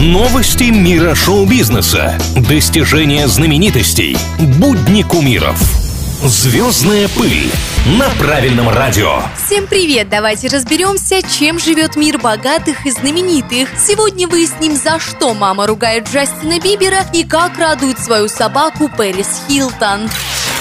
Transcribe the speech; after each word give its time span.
Новости 0.00 0.70
мира 0.70 1.14
шоу-бизнеса. 1.14 2.18
Достижения 2.48 3.28
знаменитостей. 3.28 4.16
Будни 4.58 5.02
кумиров. 5.02 5.60
Звездная 6.24 7.06
пыль 7.08 7.52
на 7.98 8.08
правильном 8.18 8.70
радио. 8.70 9.20
Всем 9.44 9.66
привет! 9.66 10.08
Давайте 10.08 10.48
разберемся, 10.48 11.20
чем 11.22 11.58
живет 11.58 11.96
мир 11.96 12.18
богатых 12.18 12.86
и 12.86 12.90
знаменитых. 12.90 13.68
Сегодня 13.78 14.26
выясним, 14.26 14.74
за 14.74 14.98
что 14.98 15.34
мама 15.34 15.66
ругает 15.66 16.08
Джастина 16.08 16.58
Бибера 16.60 17.04
и 17.12 17.22
как 17.22 17.58
радует 17.58 17.98
свою 17.98 18.28
собаку 18.28 18.88
Пэрис 18.88 19.42
Хилтон. 19.48 20.08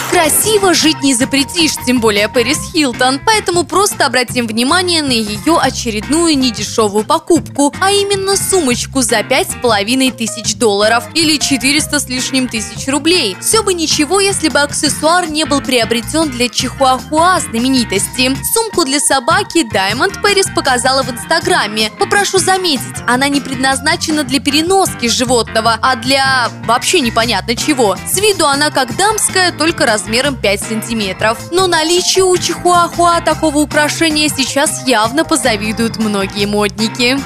Красиво 0.09 0.73
жить 0.73 1.01
не 1.03 1.13
запретишь, 1.13 1.73
тем 1.85 1.99
более 1.99 2.27
Пэрис 2.29 2.57
Хилтон, 2.71 3.19
поэтому 3.23 3.63
просто 3.63 4.07
обратим 4.07 4.47
внимание 4.47 5.03
на 5.03 5.11
ее 5.11 5.57
очередную 5.59 6.35
недешевую 6.35 7.05
покупку, 7.05 7.73
а 7.79 7.91
именно 7.91 8.35
сумочку 8.35 9.01
за 9.01 9.21
пять 9.21 9.51
с 9.51 9.55
половиной 9.61 10.09
тысяч 10.09 10.55
долларов 10.55 11.03
или 11.13 11.37
400 11.37 11.99
с 11.99 12.07
лишним 12.07 12.47
тысяч 12.47 12.87
рублей. 12.87 13.37
Все 13.39 13.61
бы 13.61 13.73
ничего, 13.75 14.19
если 14.19 14.49
бы 14.49 14.59
аксессуар 14.59 15.29
не 15.29 15.45
был 15.45 15.61
приобретен 15.61 16.29
для 16.31 16.49
чихуахуа 16.49 17.39
знаменитости. 17.39 18.35
Сумку 18.79 18.91
для 18.91 18.99
собаки 19.01 19.67
Diamond 19.69 20.21
Пэрис 20.21 20.47
показала 20.55 21.03
в 21.03 21.11
Инстаграме. 21.11 21.91
Попрошу 21.99 22.37
заметить, 22.37 23.03
она 23.07 23.27
не 23.27 23.41
предназначена 23.41 24.23
для 24.23 24.39
переноски 24.39 25.07
животного, 25.09 25.77
а 25.81 25.95
для 25.97 26.49
вообще 26.65 27.01
непонятно 27.01 27.55
чего. 27.57 27.97
С 28.07 28.17
виду 28.19 28.45
она 28.45 28.69
как 28.69 28.95
дамская, 28.95 29.51
только 29.51 29.85
раз 29.85 30.03
размером 30.03 30.37
5 30.37 30.61
сантиметров. 30.61 31.37
Но 31.51 31.67
наличие 31.67 32.23
у 32.23 32.37
чихуахуа 32.37 33.19
такого 33.19 33.57
украшения 33.57 34.29
сейчас 34.29 34.87
явно 34.87 35.25
позавидуют 35.25 35.97
многие 35.97 36.45
модники. 36.45 37.17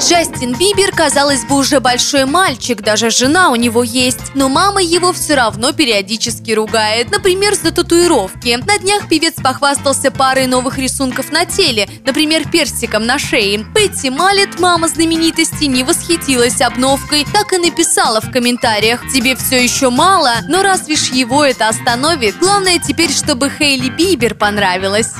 Джастин 0.00 0.54
Бибер, 0.54 0.92
казалось 0.92 1.44
бы, 1.44 1.58
уже 1.58 1.78
большой 1.78 2.24
мальчик, 2.24 2.80
даже 2.80 3.10
жена 3.10 3.50
у 3.50 3.54
него 3.54 3.82
есть, 3.82 4.34
но 4.34 4.48
мама 4.48 4.82
его 4.82 5.12
все 5.12 5.34
равно 5.34 5.72
периодически 5.72 6.52
ругает, 6.52 7.10
например, 7.10 7.54
за 7.54 7.70
татуировки. 7.70 8.58
На 8.66 8.78
днях 8.78 9.10
певец 9.10 9.34
похвастался 9.34 10.10
парой 10.10 10.46
новых 10.46 10.78
рисунков 10.78 11.30
на 11.30 11.44
теле, 11.44 11.86
например, 12.06 12.48
персиком 12.48 13.04
на 13.04 13.18
шее. 13.18 13.66
Пэтти 13.74 14.08
Малет, 14.08 14.58
мама 14.58 14.88
знаменитости, 14.88 15.64
не 15.64 15.84
восхитилась 15.84 16.62
обновкой, 16.62 17.26
так 17.30 17.52
и 17.52 17.58
написала 17.58 18.22
в 18.22 18.30
комментариях 18.30 19.02
«Тебе 19.12 19.36
все 19.36 19.62
еще 19.62 19.90
мало, 19.90 20.36
но 20.48 20.62
разве 20.62 20.96
ж 20.96 21.10
его 21.12 21.44
это 21.44 21.68
остановит? 21.68 22.38
Главное 22.38 22.78
теперь, 22.78 23.12
чтобы 23.12 23.50
Хейли 23.50 23.90
Бибер 23.90 24.34
понравилось». 24.34 25.10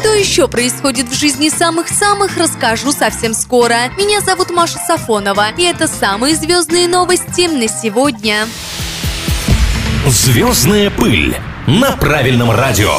Что 0.00 0.12
еще 0.12 0.46
происходит 0.46 1.08
в 1.08 1.14
жизни 1.14 1.48
самых-самых, 1.48 2.36
расскажу 2.36 2.92
совсем 2.92 3.32
скоро. 3.32 3.88
Меня 3.96 4.20
зовут 4.20 4.50
Маша 4.50 4.78
Сафонова, 4.86 5.46
и 5.56 5.62
это 5.62 5.88
самые 5.88 6.36
звездные 6.36 6.86
новости 6.86 7.46
на 7.46 7.66
сегодня. 7.66 8.46
Звездная 10.06 10.90
пыль 10.90 11.34
на 11.66 11.92
правильном 11.92 12.50
радио. 12.50 12.94